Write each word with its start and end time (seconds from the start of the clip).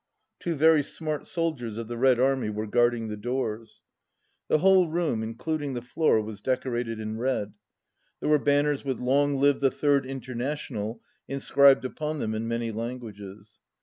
Two 0.39 0.55
very 0.55 0.81
smart 0.81 1.27
sol 1.27 1.55
diers 1.55 1.77
of 1.77 1.87
the 1.87 1.95
Red 1.95 2.19
Army 2.19 2.49
were 2.49 2.65
guarding 2.65 3.07
the 3.07 3.15
doors. 3.15 3.81
The 4.47 4.57
whole 4.57 4.87
room, 4.87 5.21
including 5.21 5.75
the 5.75 5.81
floor, 5.83 6.19
was 6.21 6.41
deco 6.41 6.71
rated 6.71 6.99
in 6.99 7.19
red. 7.19 7.53
There 8.19 8.29
were 8.29 8.39
banners 8.39 8.83
with 8.83 8.99
"Long 8.99 9.35
Live 9.37 9.59
the 9.59 9.69
Third 9.69 10.07
International" 10.07 11.03
inscribed 11.27 11.85
upon 11.85 12.17
them 12.17 12.33
in 12.33 12.47
many 12.47 12.71
languages. 12.71 13.61